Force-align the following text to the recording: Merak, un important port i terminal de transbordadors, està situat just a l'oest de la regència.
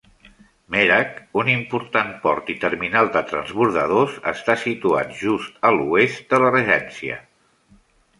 Merak, 0.75 1.09
un 1.41 1.49
important 1.55 2.07
port 2.23 2.49
i 2.53 2.55
terminal 2.63 3.11
de 3.17 3.21
transbordadors, 3.31 4.15
està 4.31 4.55
situat 4.63 5.13
just 5.19 5.61
a 5.69 5.71
l'oest 5.81 6.25
de 6.33 6.41
la 6.45 6.51
regència. 6.57 7.21